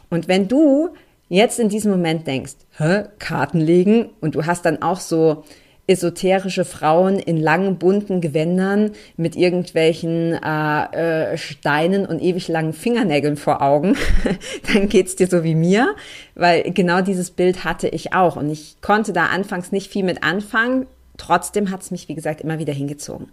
Und 0.10 0.28
wenn 0.28 0.48
du 0.48 0.90
jetzt 1.30 1.60
in 1.60 1.70
diesem 1.70 1.92
Moment 1.92 2.26
denkst, 2.26 2.56
hä, 2.78 3.04
Karten 3.20 3.60
legen 3.60 4.10
und 4.22 4.34
du 4.34 4.48
hast 4.48 4.66
dann 4.66 4.82
auch 4.82 5.00
so 5.00 5.44
esoterische 5.86 6.66
Frauen 6.66 7.20
in 7.20 7.38
langen 7.38 7.78
bunten 7.78 8.22
Gewändern 8.22 8.94
mit 9.18 9.36
irgendwelchen 9.36 10.34
äh, 10.34 11.34
äh, 11.34 11.38
Steinen 11.38 12.08
und 12.08 12.24
ewig 12.24 12.48
langen 12.48 12.74
Fingernägeln 12.74 13.38
vor 13.38 13.62
Augen, 13.62 13.96
dann 14.74 14.90
geht's 14.90 15.16
dir 15.16 15.28
so 15.28 15.44
wie 15.44 15.54
mir, 15.54 15.94
weil 16.34 16.64
genau 16.72 17.02
dieses 17.02 17.30
Bild 17.30 17.66
hatte 17.66 17.88
ich 17.88 18.14
auch 18.14 18.36
und 18.36 18.50
ich 18.50 18.78
konnte 18.82 19.14
da 19.14 19.28
anfangs 19.28 19.72
nicht 19.72 19.92
viel 19.92 20.04
mit 20.04 20.24
anfangen. 20.24 20.88
Trotzdem 21.18 21.70
hat's 21.70 21.92
mich, 21.92 22.10
wie 22.10 22.16
gesagt, 22.16 22.42
immer 22.42 22.58
wieder 22.58 22.74
hingezogen. 22.74 23.28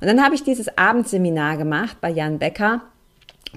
Und 0.00 0.06
dann 0.06 0.24
habe 0.24 0.34
ich 0.34 0.44
dieses 0.44 0.78
Abendseminar 0.78 1.58
gemacht 1.58 1.98
bei 2.00 2.08
Jan 2.08 2.38
Becker 2.38 2.80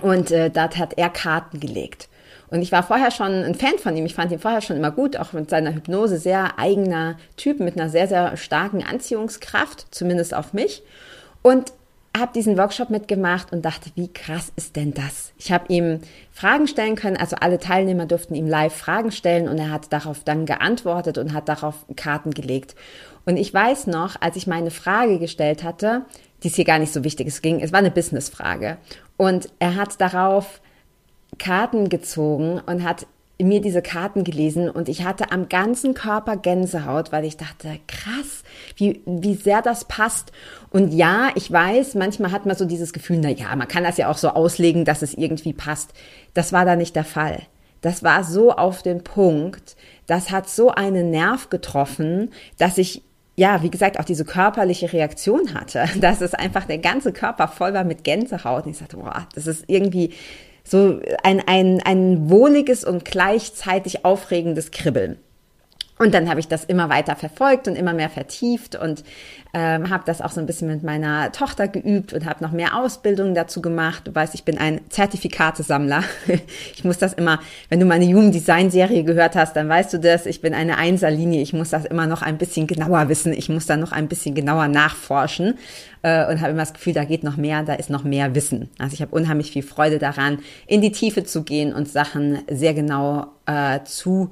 und 0.01 0.31
äh, 0.31 0.49
dort 0.49 0.77
hat 0.77 0.97
er 0.97 1.09
Karten 1.09 1.59
gelegt. 1.59 2.07
Und 2.49 2.61
ich 2.61 2.71
war 2.71 2.83
vorher 2.83 3.11
schon 3.11 3.31
ein 3.31 3.55
Fan 3.55 3.79
von 3.79 3.95
ihm. 3.95 4.05
Ich 4.05 4.13
fand 4.13 4.31
ihn 4.31 4.39
vorher 4.39 4.61
schon 4.61 4.75
immer 4.75 4.91
gut, 4.91 5.15
auch 5.15 5.31
mit 5.31 5.49
seiner 5.49 5.73
Hypnose 5.73 6.17
sehr 6.17 6.59
eigener 6.59 7.17
Typ 7.37 7.61
mit 7.61 7.79
einer 7.79 7.89
sehr, 7.89 8.07
sehr 8.07 8.35
starken 8.35 8.83
Anziehungskraft, 8.83 9.87
zumindest 9.91 10.33
auf 10.33 10.51
mich. 10.51 10.83
Und 11.41 11.71
habe 12.17 12.33
diesen 12.33 12.57
Workshop 12.57 12.89
mitgemacht 12.89 13.53
und 13.53 13.63
dachte, 13.63 13.89
wie 13.95 14.11
krass 14.11 14.51
ist 14.57 14.75
denn 14.75 14.93
das? 14.93 15.31
Ich 15.37 15.51
habe 15.51 15.65
ihm 15.69 16.01
Fragen 16.31 16.67
stellen 16.67 16.95
können, 16.95 17.15
also 17.15 17.37
alle 17.39 17.57
Teilnehmer 17.57 18.05
durften 18.05 18.35
ihm 18.35 18.47
live 18.47 18.75
Fragen 18.75 19.11
stellen 19.11 19.47
und 19.47 19.57
er 19.57 19.71
hat 19.71 19.93
darauf 19.93 20.23
dann 20.25 20.45
geantwortet 20.45 21.17
und 21.17 21.33
hat 21.33 21.47
darauf 21.47 21.85
Karten 21.95 22.31
gelegt. 22.31 22.75
Und 23.25 23.37
ich 23.37 23.53
weiß 23.53 23.87
noch, 23.87 24.17
als 24.19 24.35
ich 24.35 24.45
meine 24.45 24.71
Frage 24.71 25.19
gestellt 25.19 25.63
hatte, 25.63 26.01
die 26.43 26.47
ist 26.47 26.55
hier 26.55 26.65
gar 26.65 26.79
nicht 26.79 26.93
so 26.93 27.03
wichtig, 27.03 27.27
es 27.27 27.41
ging, 27.41 27.59
es 27.59 27.71
war 27.71 27.79
eine 27.79 27.91
Businessfrage 27.91 28.77
und 29.17 29.49
er 29.59 29.75
hat 29.75 29.99
darauf 30.01 30.61
Karten 31.37 31.89
gezogen 31.89 32.59
und 32.65 32.83
hat 32.83 33.07
mir 33.43 33.61
diese 33.61 33.81
Karten 33.81 34.23
gelesen 34.23 34.69
und 34.69 34.89
ich 34.89 35.03
hatte 35.03 35.31
am 35.31 35.49
ganzen 35.49 35.93
Körper 35.93 36.37
Gänsehaut, 36.37 37.11
weil 37.11 37.25
ich 37.25 37.37
dachte, 37.37 37.79
krass, 37.87 38.43
wie, 38.75 39.01
wie 39.05 39.35
sehr 39.35 39.61
das 39.61 39.85
passt. 39.85 40.31
Und 40.69 40.93
ja, 40.93 41.29
ich 41.35 41.51
weiß, 41.51 41.95
manchmal 41.95 42.31
hat 42.31 42.45
man 42.45 42.55
so 42.55 42.65
dieses 42.65 42.93
Gefühl, 42.93 43.19
na 43.21 43.29
ja, 43.29 43.55
man 43.55 43.67
kann 43.67 43.83
das 43.83 43.97
ja 43.97 44.09
auch 44.09 44.17
so 44.17 44.29
auslegen, 44.29 44.85
dass 44.85 45.01
es 45.01 45.13
irgendwie 45.13 45.53
passt. 45.53 45.93
Das 46.33 46.53
war 46.53 46.65
da 46.65 46.75
nicht 46.75 46.95
der 46.95 47.03
Fall. 47.03 47.41
Das 47.81 48.03
war 48.03 48.23
so 48.23 48.51
auf 48.51 48.83
den 48.83 49.03
Punkt. 49.03 49.75
Das 50.05 50.29
hat 50.29 50.49
so 50.49 50.69
einen 50.69 51.09
Nerv 51.09 51.49
getroffen, 51.49 52.29
dass 52.57 52.77
ich 52.77 53.01
ja, 53.35 53.63
wie 53.63 53.71
gesagt, 53.71 53.99
auch 53.99 54.05
diese 54.05 54.25
körperliche 54.25 54.91
Reaktion 54.91 55.53
hatte, 55.53 55.85
dass 55.99 56.21
es 56.21 56.33
einfach 56.33 56.65
der 56.65 56.77
ganze 56.77 57.13
Körper 57.13 57.47
voll 57.47 57.73
war 57.73 57.83
mit 57.83 58.03
Gänsehaut. 58.03 58.65
Und 58.65 58.71
ich 58.71 58.77
sagte, 58.77 58.97
boah, 58.97 59.27
das 59.35 59.47
ist 59.47 59.65
irgendwie 59.67 60.13
so 60.63 60.99
ein, 61.23 61.41
ein, 61.45 61.81
ein 61.83 62.29
wohliges 62.29 62.83
und 62.83 63.05
gleichzeitig 63.05 64.05
aufregendes 64.05 64.71
Kribbeln. 64.71 65.17
Und 66.01 66.15
dann 66.15 66.27
habe 66.27 66.39
ich 66.39 66.47
das 66.47 66.65
immer 66.65 66.89
weiter 66.89 67.15
verfolgt 67.15 67.67
und 67.67 67.75
immer 67.75 67.93
mehr 67.93 68.09
vertieft 68.09 68.75
und 68.75 69.03
ähm, 69.53 69.91
habe 69.91 70.01
das 70.03 70.19
auch 70.19 70.31
so 70.31 70.39
ein 70.39 70.47
bisschen 70.47 70.67
mit 70.67 70.81
meiner 70.81 71.31
Tochter 71.31 71.67
geübt 71.67 72.11
und 72.11 72.25
habe 72.25 72.43
noch 72.43 72.51
mehr 72.51 72.75
Ausbildungen 72.75 73.35
dazu 73.35 73.61
gemacht. 73.61 74.07
Du 74.07 74.15
weißt, 74.15 74.33
ich 74.33 74.43
bin 74.43 74.57
ein 74.57 74.81
Zertifikatesammler. 74.89 76.03
ich 76.73 76.83
muss 76.83 76.97
das 76.97 77.13
immer, 77.13 77.39
wenn 77.69 77.79
du 77.79 77.85
meine 77.85 78.07
Human 78.07 78.31
Design 78.31 78.71
Serie 78.71 79.03
gehört 79.03 79.35
hast, 79.35 79.55
dann 79.55 79.69
weißt 79.69 79.93
du 79.93 79.99
das. 79.99 80.25
Ich 80.25 80.41
bin 80.41 80.55
eine 80.55 80.79
Einserlinie. 80.79 81.39
Ich 81.39 81.53
muss 81.53 81.69
das 81.69 81.85
immer 81.85 82.07
noch 82.07 82.23
ein 82.23 82.39
bisschen 82.39 82.65
genauer 82.65 83.07
wissen. 83.07 83.31
Ich 83.31 83.49
muss 83.49 83.67
da 83.67 83.77
noch 83.77 83.91
ein 83.91 84.07
bisschen 84.07 84.33
genauer 84.33 84.69
nachforschen 84.69 85.59
äh, 86.01 86.27
und 86.31 86.41
habe 86.41 86.49
immer 86.49 86.63
das 86.63 86.73
Gefühl, 86.73 86.93
da 86.93 87.03
geht 87.03 87.23
noch 87.23 87.37
mehr, 87.37 87.61
da 87.61 87.75
ist 87.75 87.91
noch 87.91 88.03
mehr 88.03 88.33
Wissen. 88.33 88.71
Also 88.79 88.95
ich 88.95 89.03
habe 89.03 89.15
unheimlich 89.15 89.51
viel 89.51 89.61
Freude 89.61 89.99
daran, 89.99 90.39
in 90.65 90.81
die 90.81 90.91
Tiefe 90.91 91.25
zu 91.25 91.43
gehen 91.43 91.75
und 91.75 91.87
Sachen 91.87 92.39
sehr 92.49 92.73
genau 92.73 93.27
äh, 93.45 93.81
zu 93.83 94.31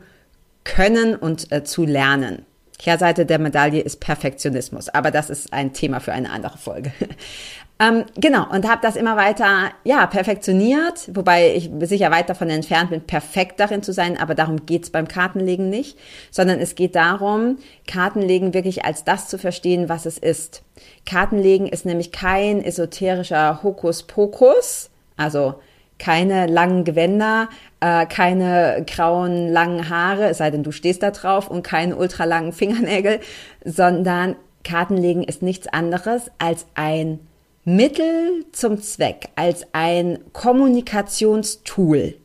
können 0.64 1.16
und 1.16 1.52
äh, 1.52 1.64
zu 1.64 1.86
lernen. 1.86 2.46
Kehrseite 2.80 3.26
der 3.26 3.40
Medaille 3.40 3.82
ist 3.82 4.00
Perfektionismus, 4.00 4.88
aber 4.90 5.12
das 5.12 5.30
ist 5.30 5.52
ein 5.52 5.74
Thema 5.74 6.00
für 6.00 6.14
eine 6.14 6.32
andere 6.32 6.58
Folge. 6.58 6.94
ähm, 7.80 8.06
genau, 8.16 8.50
und 8.50 8.70
habe 8.70 8.80
das 8.82 8.96
immer 8.96 9.18
weiter, 9.18 9.72
ja, 9.84 10.08
perfektioniert, 10.08 11.10
wobei 11.14 11.54
ich 11.56 11.70
sicher 11.82 12.10
weit 12.10 12.30
davon 12.30 12.50
entfernt 12.50 12.92
bin, 12.92 13.02
perfekt 13.02 13.60
darin 13.60 13.84
zu 13.84 13.92
sein, 13.92 14.18
aber 14.18 14.34
darum 14.34 14.66
geht's 14.66 14.92
beim 14.92 15.10
Kartenlegen 15.10 15.70
nicht, 15.70 16.00
sondern 16.32 16.60
es 16.60 16.76
geht 16.76 16.96
darum, 16.96 17.58
Kartenlegen 17.86 18.54
wirklich 18.54 18.86
als 18.86 19.04
das 19.04 19.28
zu 19.28 19.38
verstehen, 19.38 19.90
was 19.90 20.06
es 20.06 20.18
ist. 20.18 20.64
Kartenlegen 21.06 21.68
ist 21.68 21.86
nämlich 21.86 22.14
kein 22.14 22.64
esoterischer 22.64 23.62
Hokuspokus, 23.62 24.90
also 25.18 25.56
keine 26.00 26.48
langen 26.48 26.86
Gewänder, 26.86 27.50
äh, 27.82 28.06
keine 28.08 28.84
grauen 28.88 29.52
langen 29.52 29.90
Haare, 29.90 30.30
es 30.30 30.40
sei 30.40 30.50
denn 30.50 30.64
du 30.64 30.72
stehst 30.72 31.04
da 31.04 31.12
drauf 31.12 31.52
und 31.52 31.62
keine 31.62 31.96
ultralangen 31.96 32.54
Fingernägel, 32.54 33.20
sondern 33.64 34.36
Kartenlegen 34.64 35.24
ist 35.24 35.42
nichts 35.42 35.68
anderes 35.68 36.32
als 36.40 36.66
ein 36.74 37.20
Mittel 37.66 38.46
zum 38.52 38.82
Zweck, 38.82 39.30
als 39.36 39.68
ein 39.74 40.20
Kommunikationstool. 40.34 42.16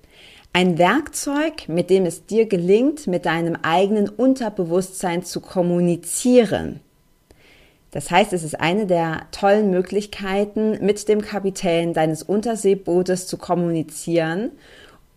Ein 0.52 0.78
Werkzeug, 0.78 1.68
mit 1.68 1.90
dem 1.90 2.06
es 2.06 2.26
dir 2.26 2.46
gelingt, 2.46 3.08
mit 3.08 3.26
deinem 3.26 3.56
eigenen 3.62 4.08
Unterbewusstsein 4.08 5.24
zu 5.24 5.40
kommunizieren. 5.40 6.80
Das 7.94 8.10
heißt, 8.10 8.32
es 8.32 8.42
ist 8.42 8.58
eine 8.60 8.86
der 8.86 9.22
tollen 9.30 9.70
Möglichkeiten, 9.70 10.84
mit 10.84 11.08
dem 11.08 11.22
Kapitän 11.22 11.94
deines 11.94 12.24
Unterseebootes 12.24 13.28
zu 13.28 13.38
kommunizieren, 13.38 14.50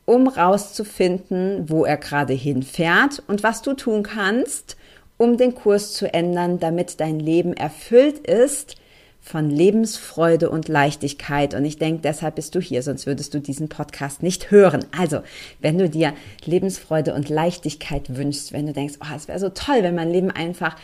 um 0.06 0.28
rauszufinden, 0.28 1.68
wo 1.70 1.86
er 1.86 1.98
gerade 1.98 2.34
hinfährt 2.34 3.24
und 3.26 3.42
was 3.42 3.64
du 3.64 3.74
tun 3.74 4.04
kannst, 4.04 4.78
um 5.18 5.38
den 5.38 5.56
Kurs 5.56 5.94
zu 5.94 6.14
ändern, 6.14 6.60
damit 6.60 7.00
dein 7.00 7.20
Leben 7.20 7.54
erfüllt 7.54 8.20
ist 8.20 8.76
von 9.22 9.50
Lebensfreude 9.50 10.52
und 10.52 10.68
Leichtigkeit. 10.68 11.56
Und 11.56 11.66
ich 11.66 11.80
denke, 11.80 12.02
deshalb 12.04 12.36
bist 12.36 12.54
du 12.54 12.62
hier, 12.62 12.84
sonst 12.84 13.08
würdest 13.08 13.34
du 13.34 13.40
diesen 13.40 13.70
Podcast 13.70 14.22
nicht 14.22 14.52
hören. 14.52 14.86
Also, 14.96 15.22
wenn 15.60 15.80
du 15.80 15.90
dir 15.90 16.14
Lebensfreude 16.46 17.16
und 17.16 17.28
Leichtigkeit 17.28 18.16
wünschst, 18.16 18.54
wenn 18.54 18.68
du 18.68 18.74
denkst, 18.74 19.00
oh, 19.02 19.16
es 19.16 19.28
wäre 19.28 19.40
so 19.40 19.50
toll, 19.50 19.80
wenn 19.82 19.96
mein 19.96 20.12
Leben 20.12 20.30
einfach 20.30 20.76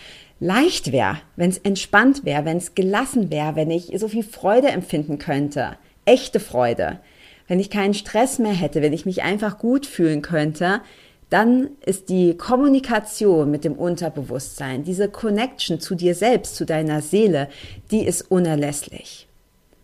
leicht 0.43 0.91
wäre, 0.91 1.19
wenn 1.37 1.49
es 1.49 1.57
entspannt 1.59 2.25
wäre, 2.25 2.43
wenn 2.43 2.57
es 2.57 2.75
gelassen 2.75 3.31
wäre, 3.31 3.55
wenn 3.55 3.71
ich 3.71 3.93
so 3.97 4.09
viel 4.09 4.23
Freude 4.23 4.67
empfinden 4.67 5.17
könnte, 5.17 5.77
echte 6.05 6.39
Freude, 6.41 6.99
wenn 7.47 7.59
ich 7.59 7.69
keinen 7.69 7.93
Stress 7.93 8.39
mehr 8.39 8.53
hätte, 8.53 8.81
wenn 8.81 8.93
ich 8.93 9.05
mich 9.05 9.23
einfach 9.23 9.57
gut 9.57 9.85
fühlen 9.85 10.21
könnte, 10.21 10.81
dann 11.29 11.69
ist 11.85 12.09
die 12.09 12.35
Kommunikation 12.37 13.49
mit 13.49 13.63
dem 13.63 13.73
Unterbewusstsein, 13.73 14.83
diese 14.83 15.09
Connection 15.09 15.79
zu 15.79 15.95
dir 15.95 16.13
selbst, 16.13 16.55
zu 16.57 16.65
deiner 16.65 17.01
Seele, 17.01 17.49
die 17.89 18.05
ist 18.05 18.29
unerlässlich. 18.29 19.27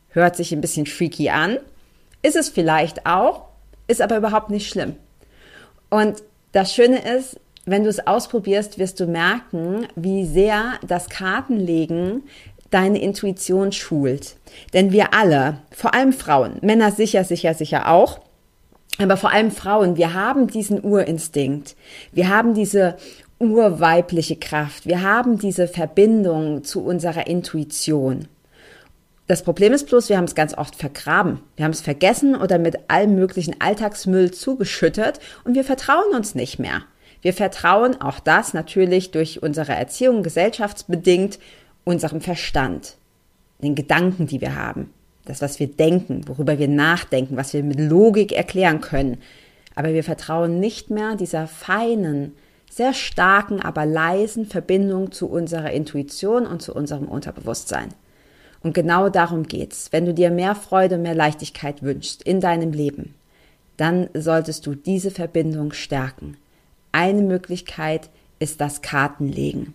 Hört 0.09 0.35
sich 0.35 0.51
ein 0.51 0.61
bisschen 0.61 0.85
freaky 0.85 1.29
an, 1.29 1.57
ist 2.21 2.35
es 2.35 2.49
vielleicht 2.49 3.05
auch, 3.05 3.45
ist 3.87 4.01
aber 4.01 4.17
überhaupt 4.17 4.49
nicht 4.49 4.69
schlimm. 4.69 4.95
Und 5.89 6.21
das 6.51 6.73
Schöne 6.73 6.99
ist, 7.15 7.39
wenn 7.69 7.83
du 7.83 7.89
es 7.89 8.05
ausprobierst, 8.05 8.79
wirst 8.79 8.99
du 8.99 9.05
merken, 9.05 9.87
wie 9.95 10.25
sehr 10.25 10.73
das 10.85 11.09
Kartenlegen 11.09 12.23
deine 12.69 13.01
Intuition 13.01 13.71
schult. 13.71 14.35
Denn 14.73 14.91
wir 14.91 15.13
alle, 15.13 15.59
vor 15.71 15.93
allem 15.93 16.13
Frauen, 16.13 16.57
Männer 16.61 16.91
sicher, 16.91 17.23
sicher, 17.23 17.53
sicher 17.53 17.89
auch, 17.89 18.19
aber 18.99 19.17
vor 19.17 19.31
allem 19.31 19.51
Frauen, 19.51 19.95
wir 19.95 20.13
haben 20.13 20.47
diesen 20.47 20.83
Urinstinkt. 20.83 21.75
Wir 22.11 22.27
haben 22.27 22.53
diese 22.53 22.97
urweibliche 23.39 24.35
Kraft. 24.35 24.85
Wir 24.85 25.01
haben 25.01 25.39
diese 25.39 25.67
Verbindung 25.67 26.63
zu 26.63 26.83
unserer 26.83 27.27
Intuition. 27.27 28.27
Das 29.27 29.43
Problem 29.43 29.73
ist 29.73 29.87
bloß, 29.87 30.09
wir 30.09 30.17
haben 30.17 30.25
es 30.25 30.35
ganz 30.35 30.57
oft 30.57 30.75
vergraben. 30.75 31.39
Wir 31.55 31.63
haben 31.63 31.71
es 31.71 31.81
vergessen 31.81 32.35
oder 32.35 32.57
mit 32.57 32.89
allem 32.89 33.15
möglichen 33.15 33.61
Alltagsmüll 33.61 34.31
zugeschüttet 34.31 35.19
und 35.45 35.55
wir 35.55 35.63
vertrauen 35.63 36.15
uns 36.15 36.35
nicht 36.35 36.59
mehr. 36.59 36.81
Wir 37.21 37.33
vertrauen 37.33 37.99
auch 38.01 38.19
das 38.19 38.53
natürlich 38.53 39.11
durch 39.11 39.43
unsere 39.43 39.73
Erziehung 39.73 40.23
gesellschaftsbedingt 40.23 41.39
unserem 41.83 42.21
Verstand, 42.21 42.95
den 43.61 43.75
Gedanken, 43.75 44.27
die 44.27 44.41
wir 44.41 44.55
haben, 44.55 44.93
das, 45.25 45.41
was 45.41 45.59
wir 45.59 45.67
denken, 45.67 46.27
worüber 46.27 46.59
wir 46.59 46.67
nachdenken, 46.67 47.35
was 47.35 47.53
wir 47.53 47.63
mit 47.63 47.79
Logik 47.79 48.31
erklären 48.31 48.79
können. 48.81 49.17
Aber 49.75 49.93
wir 49.93 50.03
vertrauen 50.03 50.59
nicht 50.59 50.89
mehr 50.89 51.15
dieser 51.15 51.47
feinen, 51.47 52.33
sehr 52.69 52.93
starken, 52.93 53.61
aber 53.61 53.85
leisen 53.85 54.45
Verbindung 54.45 55.11
zu 55.11 55.27
unserer 55.27 55.71
Intuition 55.71 56.45
und 56.45 56.61
zu 56.61 56.73
unserem 56.73 57.07
Unterbewusstsein. 57.07 57.89
Und 58.61 58.73
genau 58.73 59.09
darum 59.09 59.43
geht's. 59.43 59.91
Wenn 59.91 60.05
du 60.05 60.13
dir 60.13 60.29
mehr 60.29 60.53
Freude, 60.55 60.97
mehr 60.97 61.15
Leichtigkeit 61.15 61.81
wünschst 61.81 62.23
in 62.23 62.41
deinem 62.41 62.71
Leben, 62.71 63.15
dann 63.77 64.09
solltest 64.13 64.65
du 64.65 64.75
diese 64.75 65.11
Verbindung 65.11 65.71
stärken. 65.71 66.37
Eine 66.91 67.21
Möglichkeit 67.21 68.09
ist 68.39 68.61
das 68.61 68.81
Kartenlegen. 68.81 69.73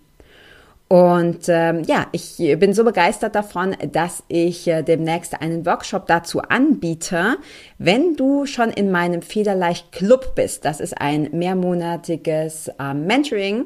Und 0.88 1.48
ähm, 1.48 1.82
ja, 1.86 2.06
ich 2.12 2.36
bin 2.58 2.74
so 2.74 2.84
begeistert 2.84 3.34
davon, 3.34 3.74
dass 3.90 4.22
ich 4.28 4.68
äh, 4.68 4.82
demnächst 4.82 5.40
einen 5.40 5.64
Workshop 5.64 6.06
dazu 6.06 6.42
anbiete. 6.42 7.38
Wenn 7.78 8.16
du 8.16 8.46
schon 8.46 8.70
in 8.70 8.90
meinem 8.90 9.22
Federleicht 9.22 9.92
Club 9.92 10.34
bist, 10.34 10.64
das 10.64 10.80
ist 10.80 11.00
ein 11.00 11.30
mehrmonatiges 11.32 12.70
äh, 12.78 12.92
Mentoring, 12.92 13.64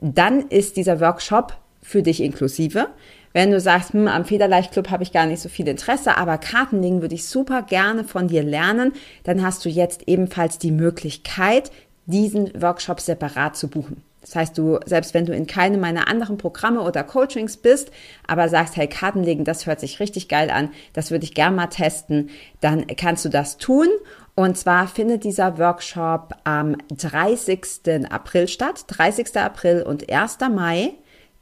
dann 0.00 0.48
ist 0.48 0.76
dieser 0.76 1.00
Workshop 1.00 1.54
für 1.82 2.02
dich 2.02 2.22
inklusive. 2.22 2.88
Wenn 3.32 3.50
du 3.52 3.60
sagst, 3.60 3.92
hm, 3.92 4.08
am 4.08 4.24
Federleicht 4.24 4.72
Club 4.72 4.90
habe 4.90 5.02
ich 5.02 5.12
gar 5.12 5.26
nicht 5.26 5.40
so 5.40 5.48
viel 5.48 5.66
Interesse, 5.66 6.16
aber 6.18 6.36
Kartenlegen 6.36 7.00
würde 7.00 7.14
ich 7.14 7.26
super 7.26 7.62
gerne 7.62 8.04
von 8.04 8.28
dir 8.28 8.42
lernen, 8.42 8.92
dann 9.24 9.42
hast 9.44 9.64
du 9.64 9.68
jetzt 9.68 10.08
ebenfalls 10.08 10.58
die 10.58 10.72
Möglichkeit, 10.72 11.70
diesen 12.10 12.60
Workshop 12.60 13.00
separat 13.00 13.56
zu 13.56 13.68
buchen. 13.68 14.02
Das 14.20 14.36
heißt, 14.36 14.58
du, 14.58 14.78
selbst 14.84 15.14
wenn 15.14 15.24
du 15.24 15.34
in 15.34 15.46
keinem 15.46 15.80
meiner 15.80 16.08
anderen 16.08 16.36
Programme 16.36 16.82
oder 16.82 17.02
Coachings 17.02 17.56
bist, 17.56 17.90
aber 18.26 18.48
sagst, 18.48 18.76
hey, 18.76 18.86
Kartenlegen, 18.86 19.44
das 19.44 19.66
hört 19.66 19.80
sich 19.80 19.98
richtig 19.98 20.28
geil 20.28 20.50
an, 20.50 20.70
das 20.92 21.10
würde 21.10 21.24
ich 21.24 21.34
gerne 21.34 21.56
mal 21.56 21.68
testen, 21.68 22.28
dann 22.60 22.86
kannst 22.86 23.24
du 23.24 23.30
das 23.30 23.56
tun. 23.56 23.88
Und 24.34 24.58
zwar 24.58 24.88
findet 24.88 25.24
dieser 25.24 25.58
Workshop 25.58 26.34
am 26.44 26.76
30. 26.90 28.10
April 28.10 28.46
statt, 28.48 28.84
30. 28.88 29.36
April 29.36 29.82
und 29.82 30.12
1. 30.12 30.38
Mai, 30.54 30.92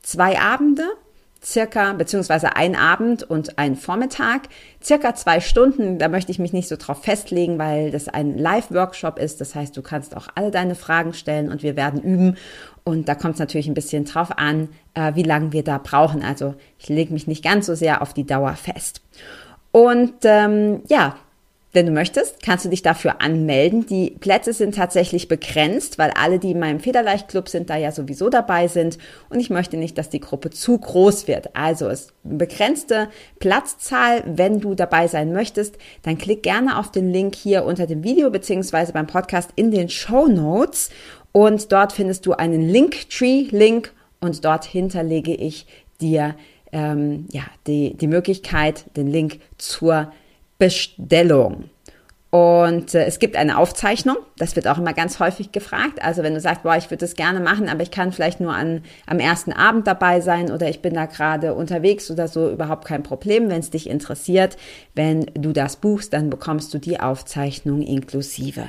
zwei 0.03 0.39
Abende 0.39 0.85
circa, 1.43 1.93
beziehungsweise 1.93 2.57
ein 2.57 2.75
Abend 2.75 3.23
und 3.23 3.59
ein 3.59 3.77
Vormittag, 3.77 4.49
circa 4.83 5.15
zwei 5.15 5.41
Stunden. 5.41 5.99
Da 5.99 6.09
möchte 6.09 6.33
ich 6.33 6.39
mich 6.39 6.53
nicht 6.53 6.69
so 6.69 6.77
drauf 6.77 7.03
festlegen, 7.03 7.59
weil 7.59 7.91
das 7.91 8.09
ein 8.09 8.37
Live-Workshop 8.37 9.19
ist. 9.19 9.41
Das 9.41 9.55
heißt, 9.55 9.77
du 9.77 9.83
kannst 9.83 10.17
auch 10.17 10.29
alle 10.35 10.51
deine 10.51 10.75
Fragen 10.75 11.15
stellen 11.15 11.51
und 11.51 11.63
wir 11.63 11.77
werden 11.77 12.03
üben. 12.03 12.37
Und 12.85 13.09
da 13.09 13.15
kommt 13.15 13.35
es 13.35 13.41
natürlich 13.41 13.69
ein 13.69 13.75
bisschen 13.75 14.05
drauf 14.05 14.37
an, 14.37 14.69
äh, 14.95 15.15
wie 15.15 15.23
lange 15.23 15.53
wir 15.53 15.63
da 15.63 15.79
brauchen. 15.79 16.23
Also 16.23 16.55
ich 16.79 16.89
lege 16.89 17.13
mich 17.13 17.27
nicht 17.27 17.45
ganz 17.45 17.67
so 17.67 17.75
sehr 17.75 18.03
auf 18.03 18.15
die 18.15 18.27
Dauer 18.27 18.55
fest. 18.55 19.03
Und 19.71 20.15
ähm, 20.25 20.83
ja, 20.89 21.17
wenn 21.73 21.85
du 21.85 21.93
möchtest, 21.93 22.43
kannst 22.43 22.65
du 22.65 22.71
dich 22.71 22.81
dafür 22.81 23.21
anmelden. 23.21 23.85
Die 23.85 24.17
Plätze 24.19 24.55
sind 24.55 24.75
tatsächlich 24.75 25.29
begrenzt, 25.29 25.99
weil 25.99 26.11
alle, 26.13 26.39
die 26.39 26.53
in 26.53 26.59
meinem 26.59 26.81
Federleicht-Club 26.81 27.49
sind, 27.49 27.69
da 27.69 27.77
ja 27.77 27.93
sowieso 27.93 28.31
dabei 28.31 28.69
sind. 28.69 28.97
Und 29.29 29.39
ich 29.39 29.51
möchte 29.51 29.77
nicht, 29.77 29.99
dass 29.99 30.09
die 30.09 30.21
Gruppe 30.21 30.49
zu 30.49 30.79
groß 30.79 31.29
wird. 31.29 31.55
Also 31.55 31.89
es 31.89 32.01
ist 32.01 32.13
eine 32.25 32.37
begrenzte 32.37 33.09
Platzzahl. 33.39 34.23
Wenn 34.27 34.61
du 34.61 34.75
dabei 34.75 35.09
sein 35.09 35.33
möchtest, 35.33 35.77
dann 36.03 36.17
klick 36.17 36.43
gerne 36.43 36.79
auf 36.79 36.91
den 36.91 37.13
Link 37.13 37.35
hier 37.35 37.65
unter 37.65 37.87
dem 37.87 38.03
Video 38.03 38.31
beziehungsweise 38.31 38.95
beim 38.95 39.07
Podcast 39.07 39.51
in 39.55 39.71
den 39.71 39.91
Show 39.91 40.27
Notes. 40.27 40.89
Und 41.33 41.71
dort 41.71 41.93
findest 41.93 42.25
du 42.25 42.33
einen 42.33 42.63
Linktree-Link 42.63 43.93
und 44.21 44.43
dort 44.43 44.65
hinterlege 44.65 45.35
ich 45.35 45.67
dir 46.01 46.35
ähm, 46.73 47.27
ja, 47.31 47.43
die, 47.67 47.95
die 47.95 48.07
Möglichkeit, 48.07 48.85
den 48.97 49.07
Link 49.07 49.41
zur 49.59 50.13
Bestellung. 50.59 51.71
Und 52.31 52.95
äh, 52.95 53.07
es 53.07 53.21
gibt 53.21 53.37
eine 53.37 53.57
Aufzeichnung, 53.57 54.19
das 54.37 54.55
wird 54.55 54.69
auch 54.69 54.77
immer 54.77 54.93
ganz 54.93 55.19
häufig 55.19 55.51
gefragt. 55.51 56.03
Also 56.03 56.23
wenn 56.23 56.35
du 56.35 56.41
sagst, 56.41 56.63
boah, 56.63 56.77
ich 56.77 56.91
würde 56.91 57.01
das 57.01 57.15
gerne 57.15 57.41
machen, 57.41 57.71
aber 57.71 57.83
ich 57.83 57.91
kann 57.91 58.13
vielleicht 58.13 58.39
nur 58.39 58.53
an, 58.53 58.83
am 59.07 59.19
ersten 59.19 59.51
Abend 59.51 59.87
dabei 59.87 60.21
sein 60.21 60.53
oder 60.53 60.69
ich 60.69 60.83
bin 60.83 60.93
da 60.93 61.07
gerade 61.07 61.55
unterwegs 61.55 62.11
oder 62.11 62.29
so, 62.29 62.51
überhaupt 62.51 62.85
kein 62.87 63.03
Problem. 63.03 63.49
Wenn 63.49 63.61
es 63.61 63.71
dich 63.71 63.89
interessiert, 63.89 64.59
wenn 64.95 65.25
du 65.33 65.55
das 65.55 65.77
buchst, 65.77 66.13
dann 66.13 66.29
bekommst 66.29 66.75
du 66.75 66.79
die 66.79 67.01
Aufzeichnung 67.01 67.81
inklusive. 67.81 68.67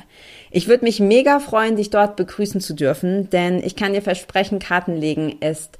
Ich 0.51 0.69
würde 0.69 0.85
mich 0.85 1.01
mega 1.01 1.39
freuen, 1.39 1.75
dich 1.75 1.89
dort 1.89 2.15
begrüßen 2.15 2.61
zu 2.61 2.73
dürfen, 2.73 3.29
denn 3.29 3.61
ich 3.61 3.75
kann 3.75 3.91
dir 3.91 4.01
versprechen, 4.01 4.59
Kartenlegen 4.59 5.41
ist 5.41 5.77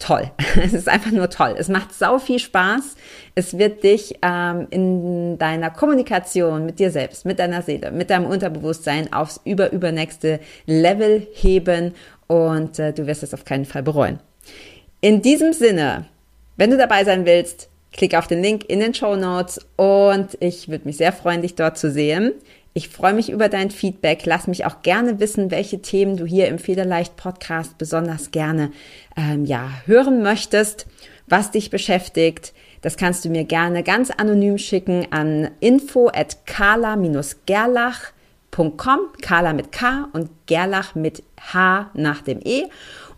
toll. 0.00 0.30
Es 0.60 0.72
ist 0.72 0.88
einfach 0.88 1.12
nur 1.12 1.30
toll. 1.30 1.54
Es 1.56 1.68
macht 1.68 1.94
sau 1.94 2.18
viel 2.18 2.40
Spaß. 2.40 2.96
Es 3.36 3.56
wird 3.56 3.84
dich 3.84 4.16
ähm, 4.22 4.66
in 4.70 5.38
deiner 5.38 5.70
Kommunikation 5.70 6.66
mit 6.66 6.80
dir 6.80 6.90
selbst, 6.90 7.24
mit 7.24 7.38
deiner 7.38 7.62
Seele, 7.62 7.92
mit 7.92 8.10
deinem 8.10 8.26
Unterbewusstsein 8.26 9.12
aufs 9.12 9.40
über 9.44 9.72
übernächste 9.72 10.40
Level 10.66 11.26
heben 11.32 11.94
und 12.26 12.78
äh, 12.78 12.92
du 12.92 13.06
wirst 13.06 13.22
es 13.22 13.34
auf 13.34 13.44
keinen 13.44 13.64
Fall 13.64 13.82
bereuen. 13.82 14.18
In 15.00 15.22
diesem 15.22 15.52
Sinne, 15.52 16.06
wenn 16.56 16.70
du 16.70 16.76
dabei 16.76 17.04
sein 17.04 17.24
willst, 17.24 17.68
klick 17.92 18.14
auf 18.14 18.26
den 18.26 18.42
Link 18.42 18.64
in 18.68 18.80
den 18.80 18.94
Show 18.94 19.16
Notes 19.16 19.60
und 19.76 20.36
ich 20.40 20.68
würde 20.68 20.86
mich 20.86 20.96
sehr 20.96 21.12
freuen, 21.12 21.42
dich 21.42 21.54
dort 21.54 21.78
zu 21.78 21.90
sehen. 21.90 22.32
Ich 22.72 22.88
freue 22.88 23.14
mich 23.14 23.30
über 23.30 23.48
dein 23.48 23.72
Feedback. 23.72 24.26
Lass 24.26 24.46
mich 24.46 24.64
auch 24.64 24.82
gerne 24.82 25.18
wissen, 25.18 25.50
welche 25.50 25.82
Themen 25.82 26.16
du 26.16 26.24
hier 26.24 26.46
im 26.46 26.60
Federleicht 26.60 27.16
Podcast 27.16 27.78
besonders 27.78 28.30
gerne 28.30 28.70
ähm, 29.16 29.44
ja 29.44 29.68
hören 29.86 30.22
möchtest, 30.22 30.86
was 31.26 31.50
dich 31.50 31.70
beschäftigt. 31.70 32.52
Das 32.80 32.96
kannst 32.96 33.24
du 33.24 33.28
mir 33.28 33.42
gerne 33.44 33.82
ganz 33.82 34.10
anonym 34.10 34.56
schicken 34.56 35.08
an 35.10 35.50
info 35.58 36.12
at 36.14 36.46
kala-gerlach.com, 36.46 39.00
Kala 39.20 39.52
mit 39.52 39.72
K 39.72 40.08
und 40.12 40.30
Gerlach 40.46 40.94
mit 40.94 41.24
H 41.52 41.90
nach 41.94 42.22
dem 42.22 42.38
E. 42.44 42.66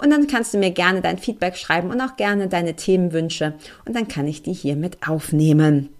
Und 0.03 0.09
dann 0.11 0.29
kannst 0.29 0.55
du 0.55 0.59
mir 0.59 0.71
gerne 0.71 1.03
dein 1.03 1.19
Feedback 1.19 1.59
schreiben 1.59 1.91
und 1.91 2.01
auch 2.01 2.17
gerne 2.17 2.49
deine 2.49 2.75
Themenwünsche 2.75 3.53
und 3.85 3.95
dann 3.95 4.09
kann 4.09 4.27
ich 4.27 4.43
die 4.43 4.55
hier 4.55 4.77
mit 4.77 5.07
aufnehmen. 5.07 5.91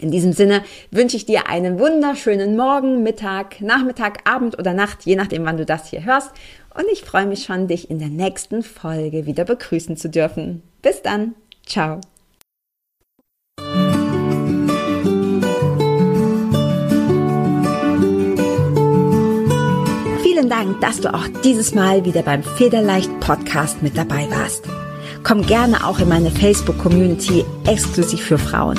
In 0.00 0.10
diesem 0.10 0.32
Sinne 0.32 0.62
wünsche 0.90 1.16
ich 1.16 1.24
dir 1.24 1.48
einen 1.48 1.78
wunderschönen 1.78 2.56
Morgen, 2.56 3.02
Mittag, 3.02 3.60
Nachmittag, 3.62 4.28
Abend 4.28 4.58
oder 4.58 4.74
Nacht, 4.74 5.04
je 5.04 5.16
nachdem, 5.16 5.44
wann 5.44 5.56
du 5.56 5.64
das 5.64 5.88
hier 5.88 6.04
hörst. 6.04 6.32
Und 6.74 6.84
ich 6.92 7.02
freue 7.02 7.26
mich 7.26 7.44
schon, 7.44 7.68
dich 7.68 7.90
in 7.90 7.98
der 7.98 8.08
nächsten 8.08 8.62
Folge 8.62 9.24
wieder 9.24 9.44
begrüßen 9.44 9.96
zu 9.96 10.10
dürfen. 10.10 10.62
Bis 10.82 11.00
dann. 11.00 11.34
Ciao. 11.64 12.00
Vielen 20.22 20.50
Dank, 20.50 20.80
dass 20.82 21.00
du 21.00 21.12
auch 21.14 21.26
dieses 21.42 21.74
Mal 21.74 22.04
wieder 22.04 22.22
beim 22.22 22.42
Federleicht 22.42 23.08
Podcast 23.20 23.82
mit 23.82 23.96
dabei 23.96 24.28
warst. 24.30 24.64
Komm 25.22 25.40
gerne 25.46 25.86
auch 25.86 25.98
in 25.98 26.08
meine 26.08 26.30
Facebook-Community 26.30 27.46
exklusiv 27.66 28.20
für 28.20 28.38
Frauen. 28.38 28.78